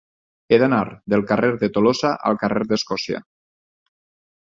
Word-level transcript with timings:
He 0.47 0.57
d'anar 0.63 0.79
del 1.15 1.25
carrer 1.33 1.51
de 1.65 1.71
Tolosa 1.77 2.15
al 2.31 2.43
carrer 2.47 2.67
d'Escòcia. 2.73 3.25